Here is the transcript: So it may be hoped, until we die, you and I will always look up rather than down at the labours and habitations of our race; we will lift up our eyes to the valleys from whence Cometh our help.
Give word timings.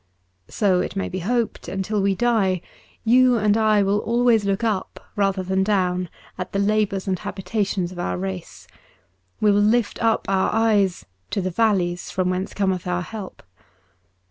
So 0.47 0.79
it 0.79 0.95
may 0.95 1.09
be 1.09 1.19
hoped, 1.19 1.67
until 1.67 2.01
we 2.01 2.15
die, 2.15 2.61
you 3.03 3.37
and 3.37 3.55
I 3.55 3.83
will 3.83 3.99
always 3.99 4.45
look 4.45 4.63
up 4.63 4.99
rather 5.15 5.43
than 5.43 5.63
down 5.63 6.09
at 6.39 6.53
the 6.53 6.57
labours 6.57 7.07
and 7.07 7.19
habitations 7.19 7.91
of 7.91 7.99
our 7.99 8.17
race; 8.17 8.65
we 9.39 9.51
will 9.51 9.61
lift 9.61 10.01
up 10.03 10.25
our 10.27 10.51
eyes 10.51 11.05
to 11.29 11.39
the 11.39 11.51
valleys 11.51 12.09
from 12.09 12.31
whence 12.31 12.55
Cometh 12.55 12.87
our 12.87 13.03
help. 13.03 13.43